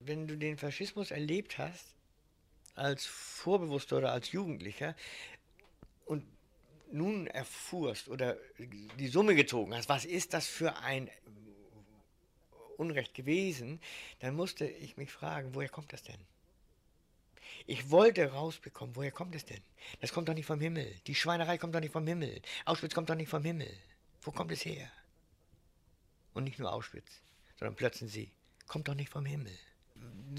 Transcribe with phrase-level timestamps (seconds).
[0.00, 1.96] Wenn du den Faschismus erlebt hast,
[2.74, 4.94] als Vorbewusster oder als Jugendlicher,
[6.06, 6.24] und
[6.90, 11.10] nun erfuhrst oder die Summe gezogen hast, was ist das für ein
[12.76, 13.80] Unrecht gewesen,
[14.20, 16.20] dann musste ich mich fragen, woher kommt das denn?
[17.66, 19.60] Ich wollte rausbekommen, woher kommt es denn?
[20.00, 20.94] Das kommt doch nicht vom Himmel.
[21.06, 22.40] Die Schweinerei kommt doch nicht vom Himmel.
[22.64, 23.76] Auschwitz kommt doch nicht vom Himmel.
[24.22, 24.90] Wo kommt es her?
[26.34, 27.20] Und nicht nur Auschwitz,
[27.58, 28.30] sondern Plötzensee.
[28.66, 29.58] Kommt doch nicht vom Himmel.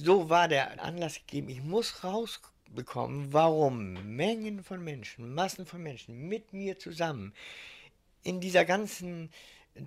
[0.02, 1.50] So war der Anlass gegeben.
[1.50, 7.34] Ich muss rausbekommen, warum Mengen von Menschen, Massen von Menschen mit mir zusammen
[8.24, 9.30] in dieser ganzen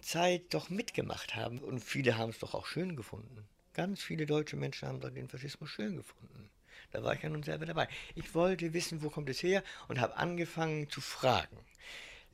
[0.03, 1.61] Zeit doch mitgemacht haben.
[1.61, 3.48] Und viele haben es doch auch schön gefunden.
[3.73, 6.51] Ganz viele deutsche Menschen haben doch den Faschismus schön gefunden.
[6.91, 7.89] Da war ich ja nun selber dabei.
[8.15, 11.56] Ich wollte wissen, wo kommt es her und habe angefangen zu fragen.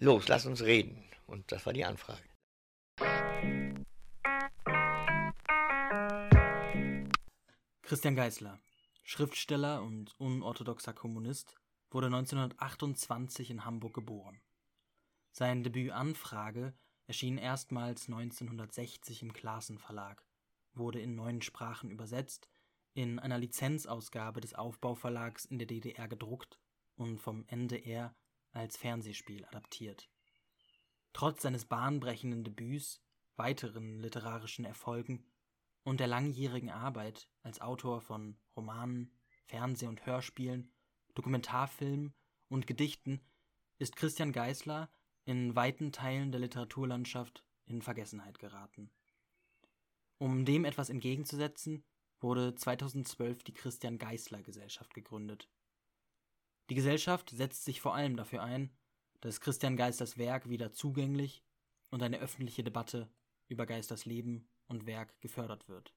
[0.00, 1.04] Los, lass uns reden.
[1.28, 2.22] Und das war die Anfrage.
[7.88, 8.60] Christian Geißler,
[9.02, 11.54] Schriftsteller und unorthodoxer Kommunist,
[11.90, 14.42] wurde 1928 in Hamburg geboren.
[15.30, 16.74] Sein Debüt Anfrage
[17.06, 20.22] erschien erstmals 1960 im Klassen Verlag,
[20.74, 22.50] wurde in neun Sprachen übersetzt
[22.92, 26.60] in einer Lizenzausgabe des Aufbauverlags in der DDR gedruckt
[26.94, 28.14] und vom NDR
[28.52, 30.10] als Fernsehspiel adaptiert.
[31.14, 33.00] Trotz seines bahnbrechenden Debüts,
[33.36, 35.24] weiteren literarischen Erfolgen
[35.88, 39.10] und der langjährigen Arbeit als Autor von Romanen,
[39.46, 40.70] Fernseh- und Hörspielen,
[41.14, 42.12] Dokumentarfilmen
[42.48, 43.22] und Gedichten
[43.78, 44.90] ist Christian Geißler
[45.24, 48.90] in weiten Teilen der Literaturlandschaft in Vergessenheit geraten.
[50.18, 51.82] Um dem etwas entgegenzusetzen,
[52.20, 55.48] wurde 2012 die Christian Geißler Gesellschaft gegründet.
[56.68, 58.76] Die Gesellschaft setzt sich vor allem dafür ein,
[59.22, 61.42] dass Christian Geißlers Werk wieder zugänglich
[61.88, 63.10] und eine öffentliche Debatte
[63.48, 65.92] über Geißlers Leben und Werk gefördert wird.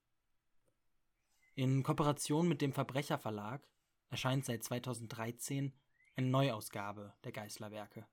[1.56, 3.68] In Kooperation mit dem Verbrecher Verlag
[4.10, 5.74] erscheint seit 2013
[6.16, 8.08] eine Neuausgabe der Geißler Werke.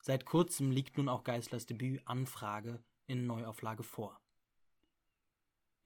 [0.00, 4.20] Seit kurzem liegt nun auch Geißlers Debüt Anfrage in Neuauflage vor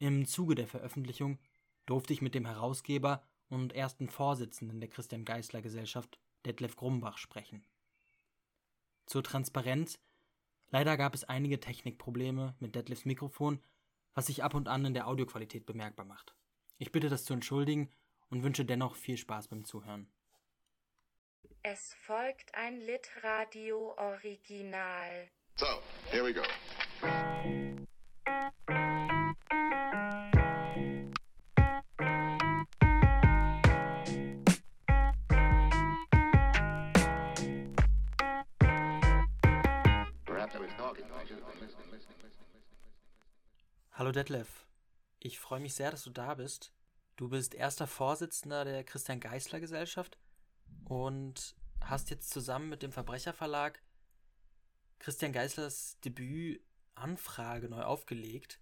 [0.03, 1.38] im Zuge der Veröffentlichung
[1.87, 7.65] durfte ich mit dem Herausgeber und ersten Vorsitzenden der Christian Geißler Gesellschaft, Detlef Grumbach, sprechen.
[9.06, 10.00] Zur Transparenz
[10.72, 13.62] Leider gab es einige Technikprobleme mit Detlefs Mikrofon,
[14.15, 16.34] was sich ab und an in der Audioqualität bemerkbar macht.
[16.78, 17.91] Ich bitte das zu entschuldigen
[18.31, 20.10] und wünsche dennoch viel Spaß beim Zuhören.
[21.62, 25.28] Es folgt ein Litradio Original.
[25.56, 25.66] So,
[26.10, 26.43] here we go.
[43.93, 44.66] Hallo Detlef,
[45.20, 46.72] ich freue mich sehr, dass du da bist.
[47.16, 50.19] Du bist erster Vorsitzender der Christian Geißler Gesellschaft
[50.84, 53.81] und hast jetzt zusammen mit dem Verbrecherverlag
[54.98, 56.62] Christian Geißlers Debüt
[56.94, 58.60] Anfrage neu aufgelegt.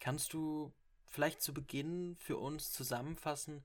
[0.00, 0.72] Kannst du
[1.06, 3.64] vielleicht zu Beginn für uns zusammenfassen,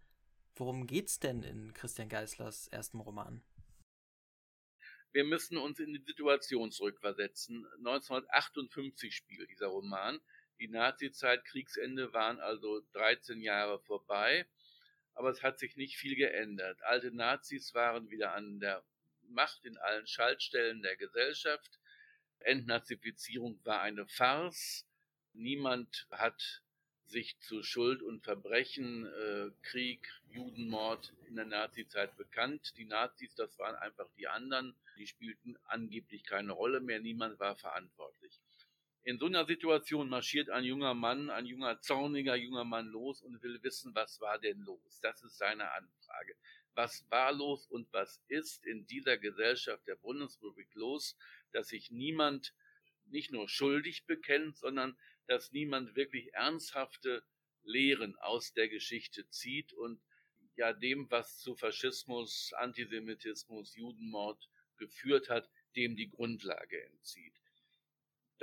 [0.56, 3.44] worum geht's denn in Christian Geißlers ersten Roman?
[5.14, 7.68] Wir müssen uns in die Situation zurückversetzen.
[7.78, 10.20] 1958 spielt dieser Roman.
[10.60, 14.48] Die Nazi-Zeit, Kriegsende waren also 13 Jahre vorbei,
[15.14, 16.82] aber es hat sich nicht viel geändert.
[16.82, 18.84] Alte Nazis waren wieder an der
[19.30, 21.80] Macht in allen Schaltstellen der Gesellschaft.
[22.40, 24.88] Entnazifizierung war eine Farce.
[25.34, 26.63] Niemand hat
[27.14, 32.74] sich zu Schuld und Verbrechen, äh, Krieg, Judenmord in der Nazizeit bekannt.
[32.78, 37.56] Die Nazis, das waren einfach die anderen, die spielten angeblich keine Rolle mehr, niemand war
[37.56, 38.42] verantwortlich.
[39.04, 43.44] In so einer Situation marschiert ein junger Mann, ein junger, zorniger junger Mann los und
[43.44, 45.00] will wissen, was war denn los?
[45.02, 46.36] Das ist seine Anfrage.
[46.74, 51.16] Was war los und was ist in dieser Gesellschaft der Bundesrepublik los,
[51.52, 52.54] dass sich niemand
[53.06, 54.98] nicht nur schuldig bekennt, sondern
[55.28, 57.24] dass niemand wirklich ernsthafte
[57.64, 60.02] Lehren aus der Geschichte zieht und
[60.56, 67.44] ja dem, was zu Faschismus, Antisemitismus, Judenmord geführt hat, dem die Grundlage entzieht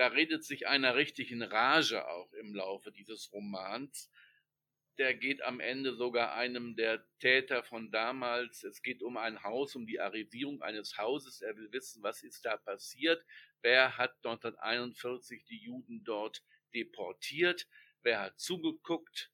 [0.01, 4.11] da redet sich einer richtig in Rage auch im Laufe dieses Romans.
[4.97, 8.65] Der geht am Ende sogar einem der Täter von damals.
[8.65, 11.43] Es geht um ein Haus, um die Arisierung eines Hauses.
[11.43, 13.23] Er will wissen, was ist da passiert.
[13.61, 16.43] Wer hat 1941 die Juden dort
[16.75, 17.69] deportiert?
[18.03, 19.31] Wer hat zugeguckt?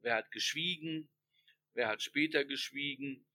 [0.00, 1.08] Wer hat geschwiegen?
[1.74, 3.26] Wer hat später geschwiegen?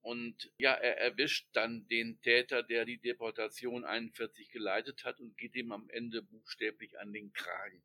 [0.00, 5.56] Und ja, er erwischt dann den Täter, der die Deportation 41 geleitet hat und geht
[5.56, 7.82] ihm am Ende buchstäblich an den Kragen.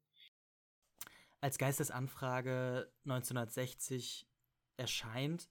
[1.39, 4.27] Als Geistesanfrage 1960
[4.77, 5.49] erscheint,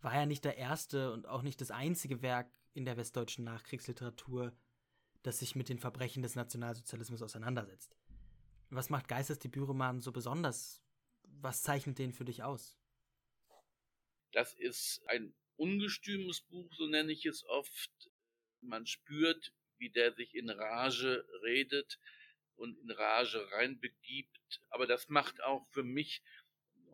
[0.00, 4.52] war er nicht der erste und auch nicht das einzige Werk in der westdeutschen Nachkriegsliteratur,
[5.22, 7.96] das sich mit den Verbrechen des Nationalsozialismus auseinandersetzt.
[8.70, 10.82] Was macht Geistes Debütroman so besonders?
[11.22, 12.78] Was zeichnet den für dich aus?
[14.32, 18.10] Das ist ein ungestümes Buch, so nenne ich es oft.
[18.60, 21.98] Man spürt, wie der sich in Rage redet
[22.56, 24.60] und in Rage reinbegibt.
[24.70, 26.22] Aber das macht auch für mich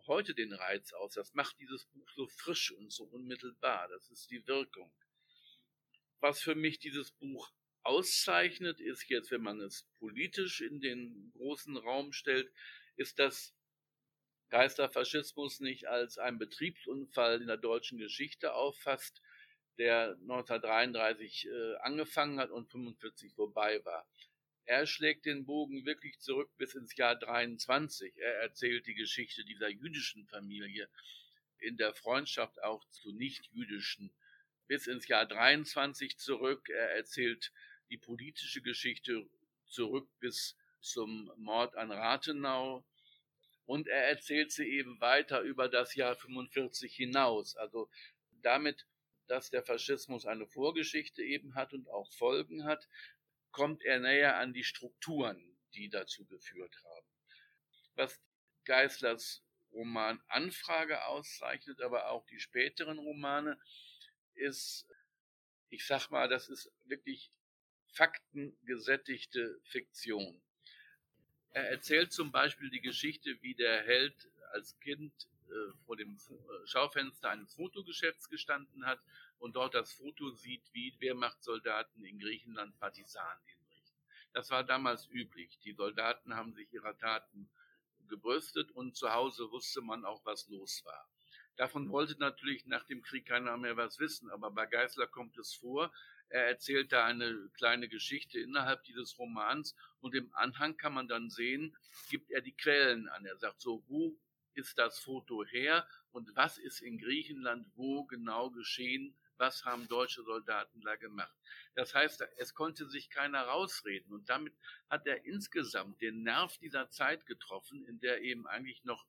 [0.06, 1.14] heute den Reiz aus.
[1.14, 3.88] Das macht dieses Buch so frisch und so unmittelbar.
[3.88, 4.92] Das ist die Wirkung.
[6.20, 7.50] Was für mich dieses Buch
[7.82, 12.50] auszeichnet, ist jetzt, wenn man es politisch in den großen Raum stellt,
[12.96, 13.54] ist, dass
[14.50, 19.22] Geisterfaschismus nicht als ein Betriebsunfall in der deutschen Geschichte auffasst,
[19.78, 24.06] der 1933 äh, angefangen hat und 1945 vorbei war.
[24.66, 28.16] Er schlägt den Bogen wirklich zurück bis ins Jahr 23.
[28.18, 30.88] Er erzählt die Geschichte dieser jüdischen Familie
[31.58, 34.12] in der Freundschaft auch zu nicht-jüdischen
[34.66, 36.68] bis ins Jahr 23 zurück.
[36.68, 37.52] Er erzählt
[37.90, 39.28] die politische Geschichte
[39.66, 42.84] zurück bis zum Mord an Rathenau.
[43.66, 47.56] Und er erzählt sie eben weiter über das Jahr 45 hinaus.
[47.56, 47.88] Also
[48.42, 48.86] damit,
[49.26, 52.88] dass der Faschismus eine Vorgeschichte eben hat und auch Folgen hat,
[53.52, 57.06] kommt er näher an die Strukturen, die dazu geführt haben.
[57.94, 58.20] Was
[58.64, 63.58] Geislers Roman Anfrage auszeichnet, aber auch die späteren Romane,
[64.34, 64.86] ist,
[65.68, 67.30] ich sag mal, das ist wirklich
[67.92, 70.40] faktengesättigte Fiktion.
[71.52, 75.12] Er erzählt zum Beispiel die Geschichte, wie der Held als Kind
[75.48, 79.00] äh, vor dem äh, Schaufenster eines Fotogeschäfts gestanden hat
[79.38, 83.98] und dort das Foto sieht, wie Wehrmachtssoldaten in Griechenland Partisanen hinrichten.
[84.32, 85.58] Das war damals üblich.
[85.64, 87.50] Die Soldaten haben sich ihrer Taten
[88.08, 91.08] gebrüstet und zu Hause wusste man auch, was los war.
[91.56, 95.54] Davon wollte natürlich nach dem Krieg keiner mehr was wissen, aber bei Geisler kommt es
[95.54, 95.92] vor.
[96.30, 101.28] Er erzählt da eine kleine Geschichte innerhalb dieses Romans und im Anhang kann man dann
[101.28, 101.76] sehen,
[102.08, 103.26] gibt er die Quellen an.
[103.26, 104.16] Er sagt so, wo
[104.54, 110.22] ist das Foto her und was ist in Griechenland wo genau geschehen, was haben deutsche
[110.22, 111.34] Soldaten da gemacht.
[111.74, 114.54] Das heißt, es konnte sich keiner rausreden und damit
[114.88, 119.04] hat er insgesamt den Nerv dieser Zeit getroffen, in der eben eigentlich noch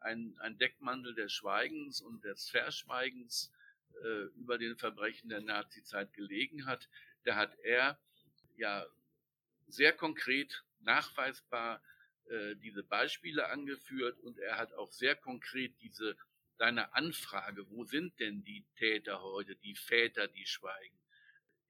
[0.00, 3.52] ein, ein Deckmantel des Schweigens und des Verschweigens
[4.02, 6.88] äh, über den Verbrechen der Nazizeit gelegen hat.
[7.24, 7.98] Da hat er
[8.56, 8.86] ja
[9.66, 11.82] sehr konkret nachweisbar
[12.28, 16.16] äh, diese Beispiele angeführt und er hat auch sehr konkret diese
[16.58, 20.98] deine Anfrage, wo sind denn die Täter heute, die Väter, die schweigen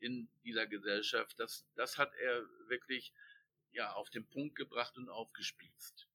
[0.00, 3.12] in dieser Gesellschaft, das, das hat er wirklich
[3.72, 6.08] ja auf den Punkt gebracht und aufgespießt.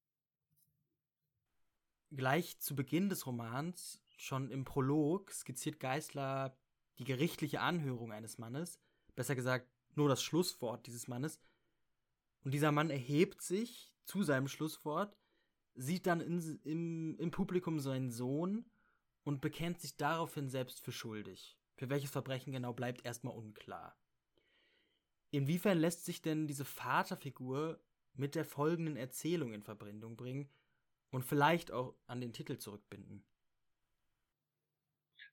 [2.11, 6.57] Gleich zu Beginn des Romans, schon im Prolog, skizziert Geißler
[6.97, 8.79] die gerichtliche Anhörung eines Mannes,
[9.15, 11.39] besser gesagt nur das Schlusswort dieses Mannes.
[12.43, 15.17] Und dieser Mann erhebt sich zu seinem Schlusswort
[15.75, 18.65] sieht dann in, im, im Publikum seinen Sohn
[19.23, 21.57] und bekennt sich daraufhin selbst für schuldig.
[21.75, 23.97] Für welches Verbrechen genau bleibt erstmal unklar.
[25.31, 27.79] Inwiefern lässt sich denn diese Vaterfigur
[28.13, 30.47] mit der folgenden Erzählung in Verbindung bringen
[31.09, 33.25] und vielleicht auch an den Titel zurückbinden?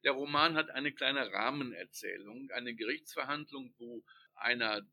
[0.03, 4.03] Der Roman hat eine kleine Rahmenerzählung, eine Gerichtsverhandlung, wo
[4.35, 4.87] einer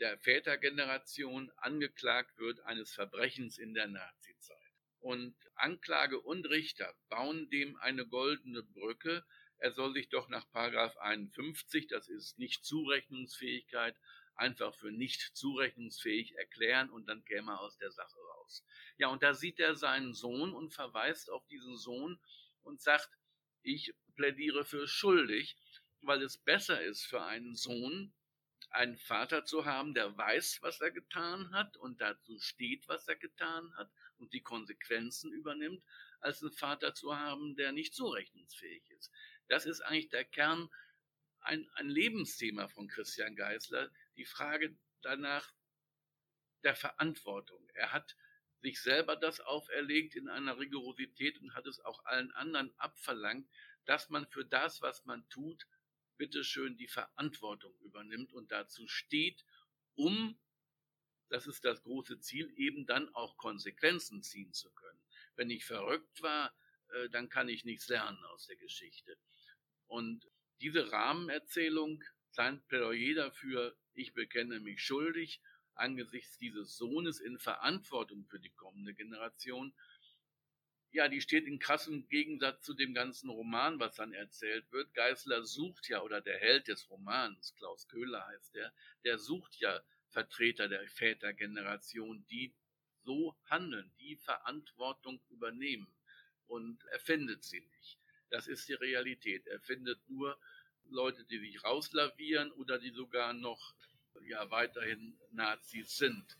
[0.00, 4.58] der Vätergeneration angeklagt wird eines Verbrechens in der Nazizeit.
[5.00, 9.24] Und Anklage und Richter bauen dem eine goldene Brücke.
[9.58, 13.94] Er soll sich doch nach Paragraph 51, das ist Nicht-Zurechnungsfähigkeit,
[14.34, 18.64] einfach für nicht zurechnungsfähig erklären und dann käme er aus der Sache raus.
[18.96, 22.18] Ja, und da sieht er seinen Sohn und verweist auf diesen Sohn
[22.62, 23.10] und sagt,
[23.64, 25.56] ich plädiere für schuldig,
[26.02, 28.12] weil es besser ist für einen Sohn,
[28.70, 33.16] einen Vater zu haben, der weiß, was er getan hat und dazu steht, was er
[33.16, 35.82] getan hat und die Konsequenzen übernimmt,
[36.20, 39.10] als einen Vater zu haben, der nicht zurechnungsfähig ist.
[39.48, 40.68] Das ist eigentlich der Kern,
[41.40, 45.52] ein, ein Lebensthema von Christian Geisler, die Frage danach
[46.62, 47.68] der Verantwortung.
[47.74, 48.16] Er hat
[48.64, 53.46] sich selber das auferlegt in einer Rigorosität und hat es auch allen anderen abverlangt,
[53.84, 55.66] dass man für das, was man tut,
[56.16, 59.44] bitteschön die Verantwortung übernimmt und dazu steht,
[59.96, 60.38] um
[61.28, 65.00] das ist das große Ziel, eben dann auch Konsequenzen ziehen zu können.
[65.36, 66.54] Wenn ich verrückt war,
[66.92, 69.18] äh, dann kann ich nichts lernen aus der Geschichte.
[69.86, 70.26] Und
[70.62, 75.42] diese Rahmenerzählung, sein Plädoyer dafür, ich bekenne mich schuldig,
[75.76, 79.74] angesichts dieses Sohnes in Verantwortung für die kommende Generation,
[80.92, 84.94] ja, die steht in krassem Gegensatz zu dem ganzen Roman, was dann erzählt wird.
[84.94, 89.82] Geißler sucht ja, oder der Held des Romans, Klaus Köhler heißt der, der sucht ja
[90.10, 92.54] Vertreter der Vätergeneration, die
[93.02, 95.92] so handeln, die Verantwortung übernehmen
[96.46, 97.98] und er findet sie nicht.
[98.30, 99.46] Das ist die Realität.
[99.46, 100.38] Er findet nur
[100.84, 103.74] Leute, die sich rauslavieren oder die sogar noch
[104.22, 106.36] ja weiterhin Nazis sind.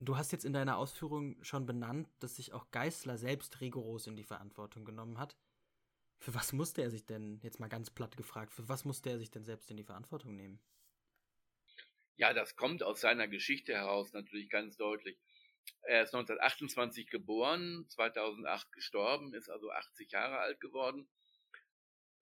[0.00, 4.16] Du hast jetzt in deiner Ausführung schon benannt, dass sich auch Geißler selbst rigoros in
[4.16, 5.36] die Verantwortung genommen hat.
[6.18, 9.18] Für was musste er sich denn, jetzt mal ganz platt gefragt, für was musste er
[9.18, 10.60] sich denn selbst in die Verantwortung nehmen?
[12.16, 15.18] Ja, das kommt aus seiner Geschichte heraus natürlich ganz deutlich.
[15.82, 21.08] Er ist 1928 geboren, 2008 gestorben, ist also 80 Jahre alt geworden.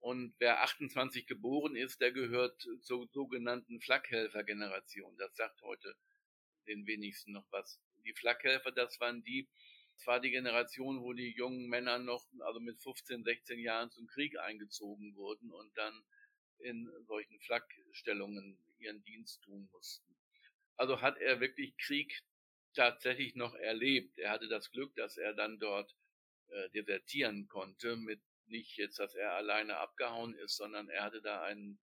[0.00, 5.16] Und wer 28 geboren ist, der gehört zur sogenannten Flakhelfer-Generation.
[5.18, 5.96] Das sagt heute
[6.66, 7.80] den wenigsten noch was.
[8.04, 9.48] Die Flakhelfer, das waren die,
[9.96, 14.06] das war die Generation, wo die jungen Männer noch, also mit 15, 16 Jahren zum
[14.06, 16.04] Krieg eingezogen wurden und dann
[16.58, 20.16] in solchen Flakstellungen ihren Dienst tun mussten.
[20.76, 22.20] Also hat er wirklich Krieg
[22.74, 24.18] tatsächlich noch erlebt.
[24.18, 25.94] Er hatte das Glück, dass er dann dort
[26.48, 31.42] äh, desertieren konnte, mit nicht jetzt, dass er alleine abgehauen ist, sondern er hatte da
[31.42, 31.78] einen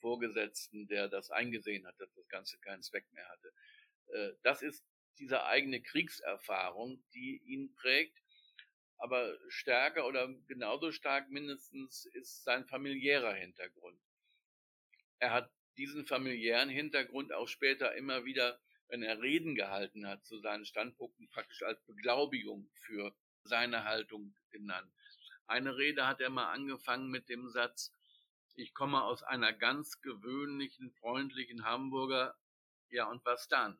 [0.00, 3.52] Vorgesetzten, der das eingesehen hat, dass das Ganze keinen Zweck mehr hatte.
[4.12, 4.84] Äh, das ist
[5.18, 8.16] diese eigene Kriegserfahrung, die ihn prägt.
[8.98, 14.00] Aber stärker oder genauso stark mindestens ist sein familiärer Hintergrund.
[15.20, 20.40] Er hat diesen familiären Hintergrund auch später immer wieder, wenn er Reden gehalten hat, zu
[20.40, 23.14] seinen Standpunkten praktisch als Beglaubigung für
[23.44, 24.92] seine Haltung genannt.
[25.48, 27.90] Eine Rede hat er mal angefangen mit dem Satz,
[28.54, 32.36] ich komme aus einer ganz gewöhnlichen, freundlichen Hamburger,
[32.90, 33.78] ja und was dann?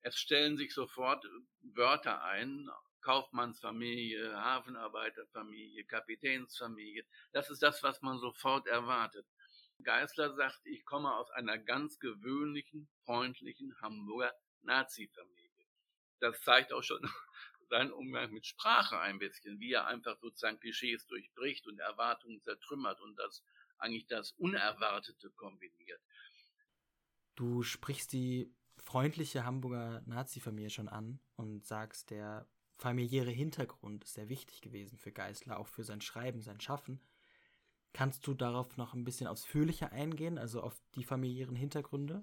[0.00, 1.24] Es stellen sich sofort
[1.60, 2.68] Wörter ein,
[3.02, 7.04] Kaufmannsfamilie, Hafenarbeiterfamilie, Kapitänsfamilie.
[7.30, 9.26] Das ist das, was man sofort erwartet.
[9.84, 14.32] Geißler sagt, ich komme aus einer ganz gewöhnlichen, freundlichen Hamburger
[14.62, 15.68] Nazi-Familie.
[16.18, 17.08] Das zeigt auch schon
[17.72, 23.00] seinen Umgang mit Sprache ein bisschen, wie er einfach sozusagen Klischees durchbricht und Erwartungen zertrümmert
[23.00, 23.42] und das
[23.78, 26.00] eigentlich das Unerwartete kombiniert.
[27.34, 34.28] Du sprichst die freundliche Hamburger Nazi-Familie schon an und sagst, der familiäre Hintergrund ist sehr
[34.28, 37.00] wichtig gewesen für Geißler, auch für sein Schreiben, sein Schaffen.
[37.94, 42.22] Kannst du darauf noch ein bisschen ausführlicher eingehen, also auf die familiären Hintergründe?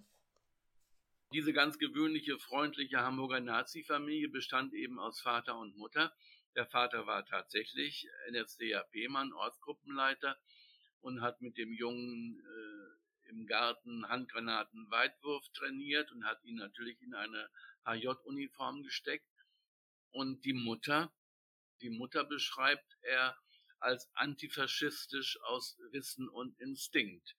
[1.31, 6.11] Diese ganz gewöhnliche, freundliche Hamburger Nazi-Familie bestand eben aus Vater und Mutter.
[6.55, 10.39] Der Vater war tatsächlich NSDAP-Mann, Ortsgruppenleiter
[11.01, 17.13] und hat mit dem Jungen äh, im Garten Handgranaten-Weitwurf trainiert und hat ihn natürlich in
[17.13, 17.47] eine
[17.85, 19.29] HJ-Uniform gesteckt.
[20.09, 21.13] Und die Mutter,
[21.81, 23.37] die Mutter beschreibt er
[23.77, 27.35] als antifaschistisch aus Wissen und Instinkt.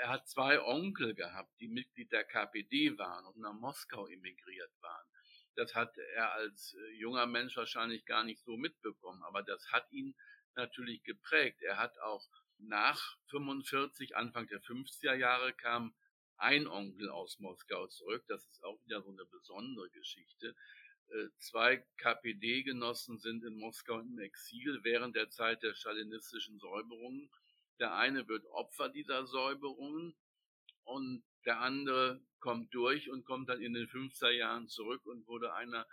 [0.00, 5.06] Er hat zwei Onkel gehabt, die Mitglied der KPD waren und nach Moskau emigriert waren.
[5.56, 9.90] Das hat er als äh, junger Mensch wahrscheinlich gar nicht so mitbekommen, aber das hat
[9.92, 10.14] ihn
[10.56, 11.62] natürlich geprägt.
[11.62, 12.26] Er hat auch
[12.58, 15.94] nach 45, Anfang der 50er Jahre kam
[16.36, 18.24] ein Onkel aus Moskau zurück.
[18.28, 20.54] Das ist auch wieder so eine besondere Geschichte.
[21.08, 27.30] Äh, zwei KPD-Genossen sind in Moskau im Exil während der Zeit der stalinistischen Säuberungen.
[27.78, 30.14] Der eine wird Opfer dieser Säuberungen
[30.84, 35.54] und der andere kommt durch und kommt dann in den 50er Jahren zurück und wurde
[35.54, 35.86] einer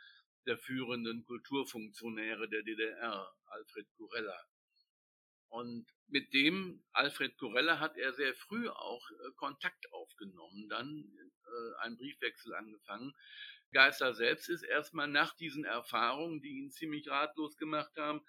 [0.46, 4.40] der führenden Kulturfunktionäre der DDR, Alfred Kurella.
[5.50, 11.84] Und mit dem Alfred Corella hat er sehr früh auch äh, Kontakt aufgenommen, dann äh,
[11.84, 13.14] einen Briefwechsel angefangen.
[13.74, 18.22] Geister selbst ist erstmal nach diesen Erfahrungen, die ihn ziemlich ratlos gemacht haben,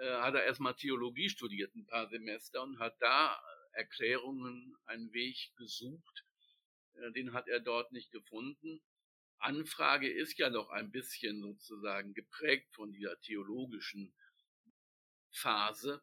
[0.00, 3.40] äh, hat er erstmal Theologie studiert, ein paar Semester und hat da
[3.72, 6.24] Erklärungen, einen Weg gesucht.
[6.94, 8.80] Äh, den hat er dort nicht gefunden.
[9.38, 14.14] Anfrage ist ja doch ein bisschen sozusagen geprägt von dieser theologischen
[15.30, 16.02] Phase.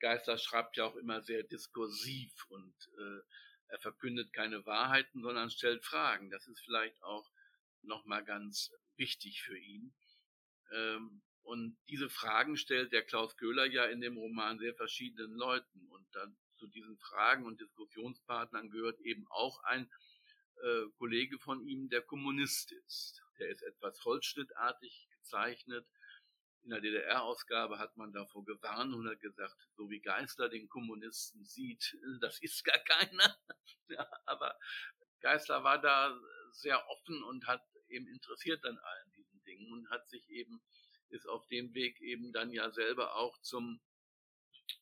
[0.00, 3.20] Geister schreibt ja auch immer sehr diskursiv und äh,
[3.68, 6.30] er verkündet keine Wahrheiten, sondern stellt Fragen.
[6.30, 7.28] Das ist vielleicht auch
[7.82, 9.94] nochmal ganz wichtig für ihn.
[10.72, 15.88] Ähm, und diese Fragen stellt der Klaus Köhler ja in dem Roman sehr verschiedenen Leuten.
[15.88, 19.90] Und dann zu diesen Fragen und Diskussionspartnern gehört eben auch ein
[20.62, 23.22] äh, Kollege von ihm, der Kommunist ist.
[23.38, 25.86] Der ist etwas holzschnittartig gezeichnet,
[26.64, 31.42] in der DDR-Ausgabe hat man davor gewarnt und hat gesagt, so wie Geißler den Kommunisten
[31.46, 33.36] sieht, das ist gar keiner.
[33.90, 34.54] Ja, aber
[35.20, 36.14] Geißler war da
[36.52, 40.60] sehr offen und hat eben interessiert an allen diesen Dingen und hat sich eben
[41.10, 43.80] ist auf dem Weg eben dann ja selber auch zum,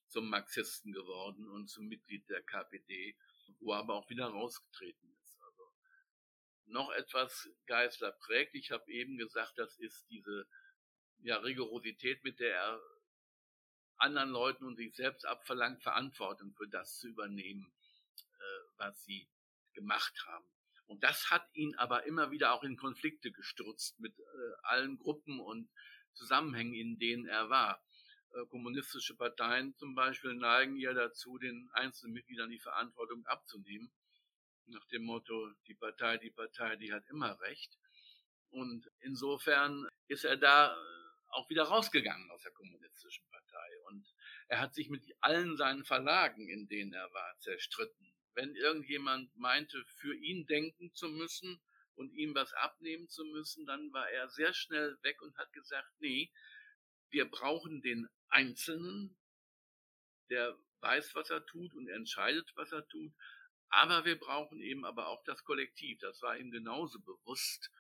[0.09, 3.17] zum Marxisten geworden und zum Mitglied der KPD,
[3.61, 5.41] wo er aber auch wieder rausgetreten ist.
[5.41, 5.73] Also
[6.67, 8.55] noch etwas Geisler prägt.
[8.55, 10.47] Ich habe eben gesagt, das ist diese
[11.23, 12.81] ja, Rigorosität, mit der er
[13.99, 17.73] anderen Leuten und sich selbst abverlangt, Verantwortung für das zu übernehmen,
[18.39, 18.43] äh,
[18.77, 19.29] was sie
[19.73, 20.47] gemacht haben.
[20.87, 24.23] Und das hat ihn aber immer wieder auch in Konflikte gestürzt mit äh,
[24.63, 25.69] allen Gruppen und
[26.17, 27.83] Zusammenhängen, in denen er war.
[28.33, 33.93] Äh, kommunistische Parteien zum Beispiel neigen ja dazu, den einzelnen Mitgliedern die Verantwortung abzunehmen.
[34.67, 37.79] Nach dem Motto, die Partei, die Partei, die hat immer recht.
[38.51, 40.77] Und insofern ist er da äh,
[41.29, 43.81] auch wieder rausgegangen aus der kommunistischen Partei.
[43.89, 44.07] Und
[44.49, 49.83] er hat sich mit allen seinen Verlagen, in denen er war, zerstritten wenn irgendjemand meinte,
[49.97, 51.61] für ihn denken zu müssen
[51.97, 55.91] und ihm was abnehmen zu müssen, dann war er sehr schnell weg und hat gesagt,
[55.99, 56.31] nee,
[57.11, 59.17] wir brauchen den Einzelnen,
[60.31, 63.13] der weiß, was er tut und entscheidet, was er tut,
[63.69, 65.99] aber wir brauchen eben aber auch das Kollektiv.
[66.01, 67.71] Das war ihm genauso bewusst.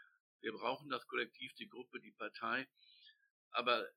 [0.40, 2.68] Wir brauchen das Kollektiv, die Gruppe, die Partei.
[3.50, 3.88] Aber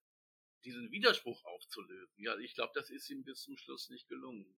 [0.64, 4.56] diesen Widerspruch aufzulösen, ja, ich glaube, das ist ihm bis zum Schluss nicht gelungen.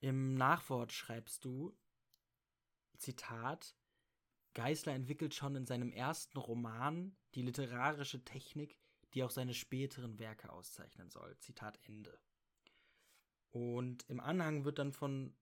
[0.00, 1.76] Im Nachwort schreibst du,
[2.96, 3.76] Zitat,
[4.54, 8.78] Geisler entwickelt schon in seinem ersten Roman die literarische Technik,
[9.14, 11.36] die auch seine späteren Werke auszeichnen soll.
[11.38, 12.20] Zitat Ende.
[13.50, 15.36] Und im Anhang wird dann von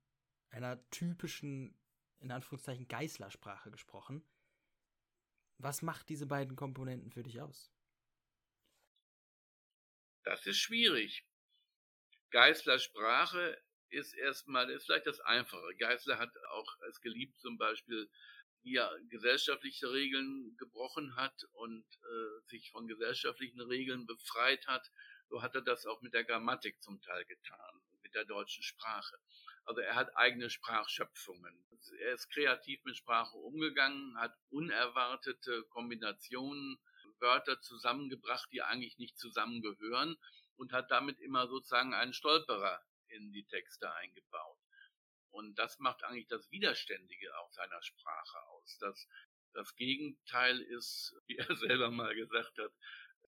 [0.51, 1.79] einer typischen,
[2.21, 4.25] in Anführungszeichen, Geißler-Sprache gesprochen.
[5.59, 7.73] Was macht diese beiden Komponenten für dich aus?
[10.25, 11.27] Das ist schwierig.
[12.31, 13.61] Geißler Sprache
[13.91, 15.75] ist erstmal, ist vielleicht das Einfache.
[15.79, 18.11] Geisler hat auch es geliebt, zum Beispiel,
[18.65, 24.91] er gesellschaftliche Regeln gebrochen hat und äh, sich von gesellschaftlichen Regeln befreit hat.
[25.29, 29.17] So hat er das auch mit der Grammatik zum Teil getan, mit der deutschen Sprache.
[29.65, 31.67] Also er hat eigene Sprachschöpfungen.
[32.01, 36.79] Er ist kreativ mit Sprache umgegangen, hat unerwartete Kombinationen,
[37.21, 40.17] Wörter zusammengebracht, die eigentlich nicht zusammengehören
[40.57, 44.58] und hat damit immer sozusagen einen Stolperer in die Texte eingebaut.
[45.31, 48.79] Und das macht eigentlich das Widerständige auch seiner Sprache aus.
[48.79, 49.09] Das,
[49.53, 52.73] das Gegenteil ist, wie er selber mal gesagt hat,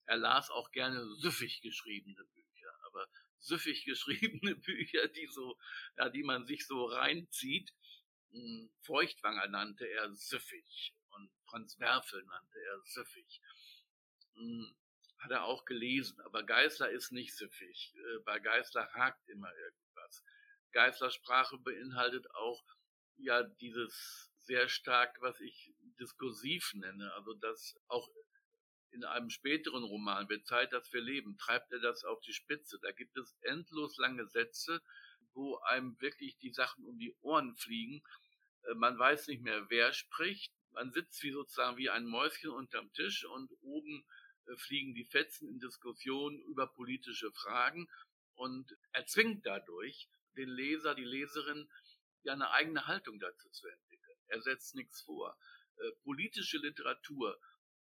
[0.05, 3.07] er las auch gerne süffig geschriebene Bücher, aber
[3.39, 5.57] süffig geschriebene Bücher, die so,
[5.97, 7.71] ja, die man sich so reinzieht.
[8.31, 13.41] Hm, Feuchtwanger nannte er süffig und Franz Werfel nannte er süffig.
[14.35, 14.75] Hm,
[15.19, 17.93] hat er auch gelesen, aber Geißler ist nicht süffig.
[17.95, 20.23] Äh, bei Geißler hakt immer irgendwas.
[20.71, 22.63] Geißler Sprache beinhaltet auch
[23.17, 28.09] ja dieses sehr stark, was ich diskursiv nenne, also das auch
[28.91, 32.77] in einem späteren Roman, wird Zeit, dass wir leben, treibt er das auf die Spitze.
[32.81, 34.81] Da gibt es endlos lange Sätze,
[35.33, 38.03] wo einem wirklich die Sachen um die Ohren fliegen.
[38.63, 40.53] Äh, man weiß nicht mehr, wer spricht.
[40.71, 44.05] Man sitzt wie sozusagen wie ein Mäuschen unterm Tisch und oben
[44.47, 47.87] äh, fliegen die Fetzen in Diskussionen über politische Fragen
[48.35, 51.69] und erzwingt dadurch den Leser, die Leserin,
[52.23, 54.17] ja eine eigene Haltung dazu zu entwickeln.
[54.27, 55.37] Er setzt nichts vor.
[55.77, 57.39] Äh, politische Literatur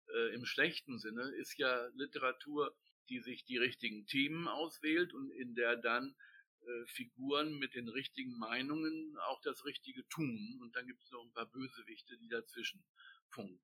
[0.09, 2.74] äh, im schlechten Sinne ist ja Literatur,
[3.09, 6.14] die sich die richtigen Themen auswählt und in der dann
[6.61, 10.59] äh, Figuren mit den richtigen Meinungen auch das Richtige tun.
[10.62, 12.85] Und dann gibt es noch ein paar Bösewichte, die dazwischen
[13.28, 13.61] funken.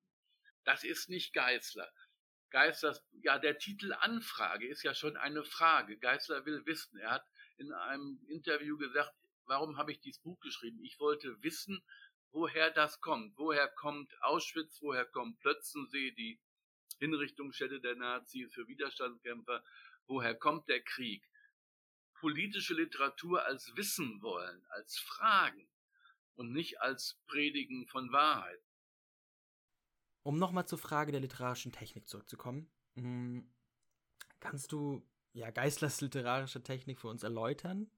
[0.65, 1.91] Das ist nicht Geißler.
[2.51, 5.99] Geisler, ja, der Titel Anfrage ist ja schon eine Frage.
[5.99, 6.99] Geisler will wissen.
[6.99, 7.27] Er hat
[7.59, 9.13] in einem Interview gesagt,
[9.47, 10.79] warum habe ich dieses Buch geschrieben?
[10.83, 11.83] Ich wollte wissen,
[12.33, 13.37] woher das kommt.
[13.37, 14.81] Woher kommt Auschwitz?
[14.81, 16.41] Woher kommt Plötzensee, die
[16.99, 19.65] Hinrichtungsstätte der Nazis für Widerstandskämpfer?
[20.07, 21.25] Woher kommt der Krieg?
[22.15, 25.69] Politische Literatur als Wissen wollen, als Fragen
[26.35, 28.61] und nicht als Predigen von Wahrheit.
[30.23, 33.51] Um nochmal zur Frage der literarischen Technik zurückzukommen, hm,
[34.41, 37.91] kannst du ja Geislers literarische Technik für uns erläutern?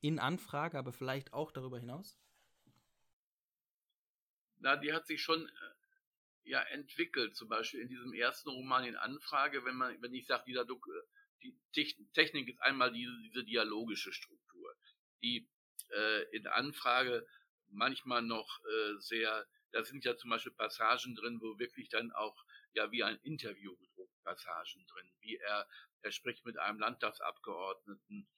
[0.00, 2.18] In Anfrage, aber vielleicht auch darüber hinaus?
[4.58, 5.50] Na, die hat sich schon äh,
[6.44, 10.44] ja entwickelt, zum Beispiel in diesem ersten Roman in Anfrage, wenn man, wenn ich sage,
[10.46, 10.66] dieser
[11.40, 11.56] die
[12.12, 14.76] Technik ist einmal diese, diese dialogische Struktur,
[15.22, 15.48] die
[15.90, 17.26] äh, in Anfrage
[17.68, 22.36] manchmal noch äh, sehr da sind ja zum Beispiel Passagen drin, wo wirklich dann auch
[22.74, 25.66] ja wie ein Interview gedruckt Passagen drin, wie er,
[26.02, 28.28] er spricht mit einem Landtagsabgeordneten,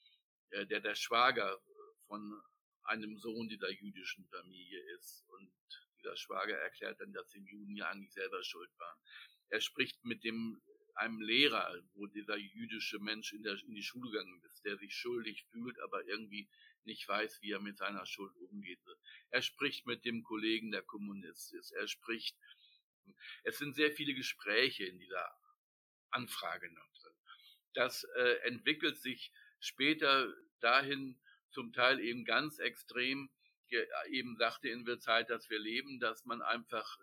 [0.50, 1.60] äh, der der Schwager
[2.06, 2.42] von
[2.84, 5.52] einem Sohn dieser jüdischen Familie ist und
[5.98, 8.98] dieser Schwager erklärt dann, dass die Juden ja eigentlich selber schuld waren.
[9.48, 10.60] Er spricht mit dem
[10.96, 14.94] einem Lehrer, wo dieser jüdische Mensch in, der, in die Schule gegangen ist, der sich
[14.94, 16.48] schuldig fühlt, aber irgendwie
[16.84, 18.78] nicht weiß, wie er mit seiner Schuld umgeht.
[19.30, 21.72] Er spricht mit dem Kollegen, der Kommunist ist.
[21.72, 22.36] Er spricht.
[23.42, 25.36] Es sind sehr viele Gespräche in dieser
[26.10, 26.93] Anfrage noch.
[27.74, 31.18] Das äh, entwickelt sich später dahin,
[31.50, 33.30] zum Teil eben ganz extrem,
[34.08, 36.98] eben sagte in der Zeit, dass wir leben, dass man einfach,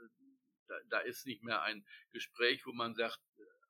[0.68, 3.20] da, da ist nicht mehr ein Gespräch, wo man sagt,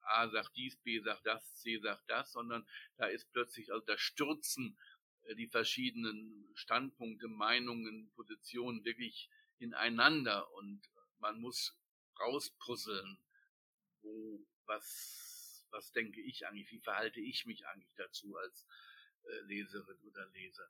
[0.03, 4.01] A sagt dies, B sagt das, C sagt das, sondern da ist plötzlich also das
[4.01, 4.77] Stürzen
[5.23, 10.81] äh, die verschiedenen Standpunkte, Meinungen, Positionen wirklich ineinander und
[11.19, 11.77] man muss
[12.19, 13.19] rauspuzzeln,
[14.01, 15.40] wo, was,
[15.71, 18.67] was denke ich eigentlich, wie verhalte ich mich eigentlich dazu als
[19.23, 20.67] äh, Leserin oder Leser.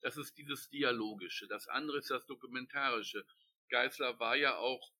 [0.00, 1.46] Das ist dieses Dialogische.
[1.46, 3.26] Das andere ist das Dokumentarische.
[3.68, 4.92] Geisler war ja auch,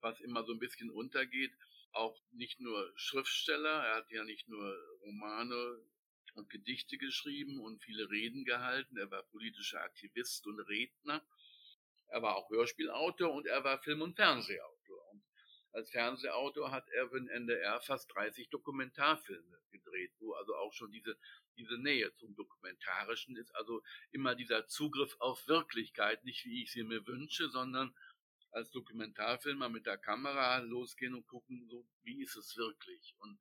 [0.00, 1.52] was immer so ein bisschen untergeht,
[1.92, 5.84] auch nicht nur Schriftsteller, er hat ja nicht nur Romane
[6.34, 11.26] und Gedichte geschrieben und viele Reden gehalten, er war politischer Aktivist und Redner,
[12.06, 14.79] er war auch Hörspielautor und er war Film- und Fernsehautor.
[15.72, 20.90] Als Fernsehautor hat er für den NDR fast 30 Dokumentarfilme gedreht, wo also auch schon
[20.90, 21.16] diese
[21.60, 26.82] diese Nähe zum Dokumentarischen ist also immer dieser Zugriff auf Wirklichkeit, nicht wie ich sie
[26.82, 27.94] mir wünsche, sondern
[28.50, 33.14] als Dokumentarfilmer mit der Kamera losgehen und gucken, so, wie ist es wirklich?
[33.18, 33.38] Und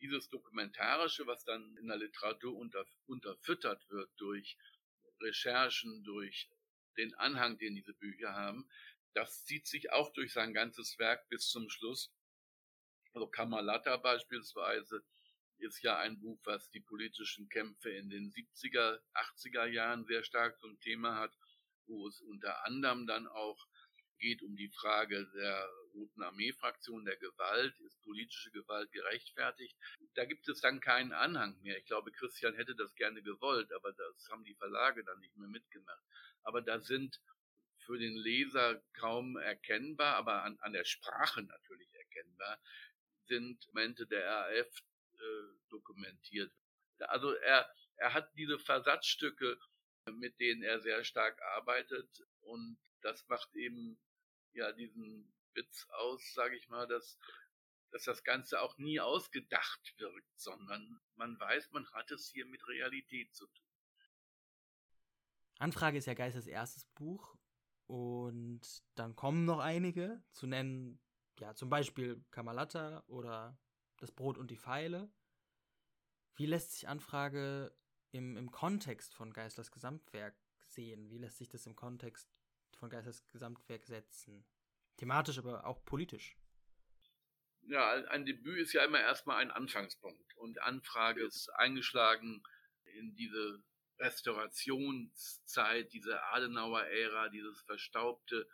[0.00, 4.58] dieses Dokumentarische, was dann in der Literatur unter, unterfüttert wird durch
[5.20, 6.50] Recherchen, durch
[6.98, 8.68] den Anhang, den diese Bücher haben,
[9.14, 12.12] das zieht sich auch durch sein ganzes Werk bis zum Schluss.
[13.12, 15.04] Also Kamalata beispielsweise
[15.58, 20.58] ist ja ein Buch, was die politischen Kämpfe in den 70er, 80er Jahren sehr stark
[20.58, 21.32] zum Thema hat,
[21.86, 23.66] wo es unter anderem dann auch
[24.22, 29.76] geht um die Frage der Roten Armee-Fraktion, der Gewalt, ist politische Gewalt gerechtfertigt.
[30.14, 31.76] Da gibt es dann keinen Anhang mehr.
[31.76, 35.48] Ich glaube, Christian hätte das gerne gewollt, aber das haben die Verlage dann nicht mehr
[35.48, 36.04] mitgemacht.
[36.44, 37.20] Aber da sind
[37.84, 42.60] für den Leser kaum erkennbar, aber an, an der Sprache natürlich erkennbar,
[43.26, 44.82] sind Momente der RAF
[45.14, 46.52] äh, dokumentiert.
[46.98, 49.58] Also er, er hat diese Versatzstücke,
[50.10, 52.08] mit denen er sehr stark arbeitet
[52.40, 53.98] und das macht eben
[54.52, 57.18] ja diesen Witz aus, sage ich mal, dass,
[57.90, 62.66] dass das Ganze auch nie ausgedacht wirkt, sondern man weiß, man hat es hier mit
[62.68, 63.66] Realität zu tun.
[65.58, 67.36] Anfrage ist ja Geistes erstes Buch
[67.92, 68.62] und
[68.94, 70.98] dann kommen noch einige, zu nennen,
[71.38, 73.60] ja, zum Beispiel Kamalata oder
[73.98, 75.12] das Brot und die Pfeile.
[76.34, 77.76] Wie lässt sich Anfrage
[78.10, 81.10] im, im Kontext von Geislers Gesamtwerk sehen?
[81.10, 82.32] Wie lässt sich das im Kontext
[82.78, 84.46] von Geislers Gesamtwerk setzen?
[84.96, 86.38] Thematisch, aber auch politisch.
[87.64, 90.34] Ja, ein Debüt ist ja immer erstmal ein Anfangspunkt.
[90.38, 92.42] Und Anfrage ist eingeschlagen
[92.84, 93.62] in diese
[93.98, 98.48] Restaurationszeit, diese Adenauer Ära, dieses verstaubte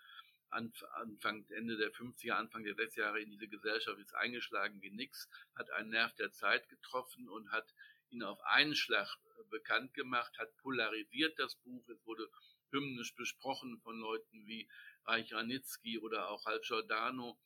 [0.50, 5.28] Anfang, Ende der 50er, Anfang der 60er Jahre in diese Gesellschaft ist eingeschlagen wie nix,
[5.54, 7.74] hat einen Nerv der Zeit getroffen und hat
[8.10, 9.18] ihn auf einen Schlag
[9.50, 11.86] bekannt gemacht, hat polarisiert das Buch.
[11.88, 12.28] Es wurde
[12.70, 14.68] hymnisch besprochen von Leuten wie
[15.04, 17.38] Reich Ranitzky oder auch Hal Giordano.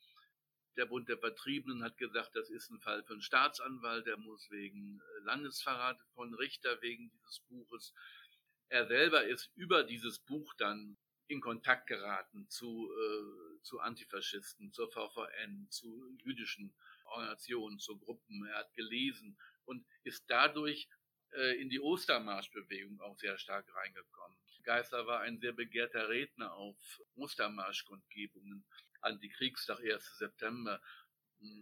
[0.77, 4.51] Der Bund der Vertriebenen hat gesagt, das ist ein Fall für einen Staatsanwalt, der muss
[4.51, 7.93] wegen äh, Landesverrat von Richter wegen dieses Buches.
[8.69, 10.97] Er selber ist über dieses Buch dann
[11.29, 18.47] in Kontakt geraten zu, äh, zu Antifaschisten, zur VVN, zu jüdischen Organisationen, zu Gruppen.
[18.47, 20.89] Er hat gelesen und ist dadurch
[21.35, 24.39] äh, in die Ostermarschbewegung auch sehr stark reingekommen.
[24.65, 26.77] Geißler war ein sehr begehrter Redner auf
[27.17, 28.65] Ostermarschkundgebungen,
[29.01, 30.19] Antikriegstag, 1.
[30.19, 30.81] September.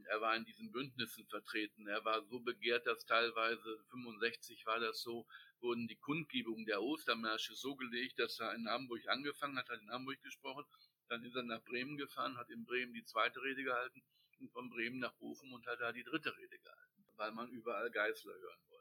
[0.08, 1.86] Er war in diesen Bündnissen vertreten.
[1.86, 5.26] Er war so begehrt, dass teilweise 65 war das so,
[5.60, 9.90] wurden die Kundgebungen der Ostermärsche so gelegt, dass er in Hamburg angefangen hat, hat in
[9.90, 10.64] Hamburg gesprochen,
[11.08, 14.02] dann ist er nach Bremen gefahren, hat in Bremen die zweite Rede gehalten
[14.38, 17.90] und von Bremen nach Bochum und hat da die dritte Rede gehalten, weil man überall
[17.90, 18.79] Geißler hören wollte.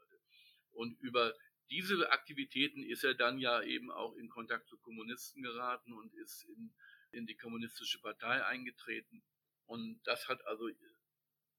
[0.72, 1.34] Und über
[1.70, 6.44] diese Aktivitäten ist er dann ja eben auch in Kontakt zu Kommunisten geraten und ist
[6.44, 6.74] in,
[7.12, 9.22] in die kommunistische Partei eingetreten.
[9.66, 10.68] Und das hat also